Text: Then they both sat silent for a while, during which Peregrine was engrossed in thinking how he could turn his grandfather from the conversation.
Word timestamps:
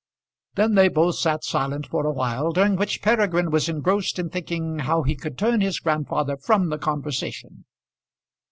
Then 0.55 0.73
they 0.73 0.87
both 0.89 1.17
sat 1.17 1.43
silent 1.43 1.85
for 1.85 2.07
a 2.07 2.11
while, 2.11 2.51
during 2.51 2.75
which 2.75 3.03
Peregrine 3.03 3.51
was 3.51 3.69
engrossed 3.69 4.17
in 4.17 4.31
thinking 4.31 4.79
how 4.79 5.03
he 5.03 5.15
could 5.15 5.37
turn 5.37 5.61
his 5.61 5.77
grandfather 5.79 6.37
from 6.37 6.69
the 6.69 6.79
conversation. 6.79 7.65